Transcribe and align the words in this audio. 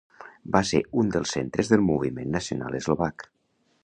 Va 0.53 0.61
ser 0.69 0.79
un 1.01 1.11
dels 1.15 1.33
centres 1.37 1.69
del 1.73 1.85
Moviment 1.89 2.33
Nacional 2.39 2.79
Eslovac. 2.81 3.27